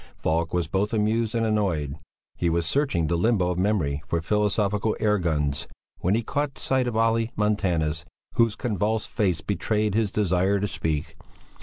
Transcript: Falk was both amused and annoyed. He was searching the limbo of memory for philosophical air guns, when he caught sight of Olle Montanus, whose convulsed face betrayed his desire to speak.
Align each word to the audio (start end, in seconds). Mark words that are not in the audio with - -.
Falk 0.17 0.51
was 0.51 0.65
both 0.67 0.93
amused 0.95 1.35
and 1.35 1.45
annoyed. 1.45 1.95
He 2.35 2.49
was 2.49 2.65
searching 2.65 3.05
the 3.05 3.15
limbo 3.15 3.51
of 3.51 3.59
memory 3.59 4.01
for 4.07 4.19
philosophical 4.19 4.97
air 4.99 5.19
guns, 5.19 5.67
when 5.99 6.15
he 6.15 6.23
caught 6.23 6.57
sight 6.57 6.87
of 6.87 6.97
Olle 6.97 7.27
Montanus, 7.35 8.03
whose 8.33 8.55
convulsed 8.55 9.09
face 9.09 9.41
betrayed 9.41 9.93
his 9.93 10.09
desire 10.09 10.59
to 10.59 10.67
speak. 10.67 11.17